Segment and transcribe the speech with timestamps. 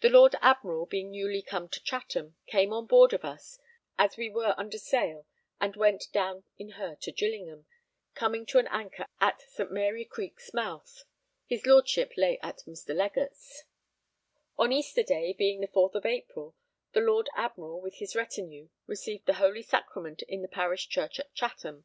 [0.00, 3.58] The Lord Admiral, being newly come to Chatham, came on board of us
[3.98, 5.26] as we were under sail
[5.60, 7.66] and went down in her to Gillingham,
[8.14, 9.70] coming to an anchor at St.
[9.70, 11.04] Mary Creek's mouth.
[11.44, 12.94] His Lordship lay at Mr.
[12.96, 13.64] Legatt's.
[14.56, 16.56] On Easter day, being the 4th of April,
[16.92, 21.34] the Lord Admiral with his retinue received the holy sacrament in the parish church at
[21.34, 21.84] Chatham.